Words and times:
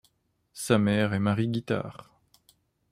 Sa 0.55 0.79
mère 0.79 1.13
est 1.13 1.19
Marie 1.19 1.47
Guitard. 1.47 2.09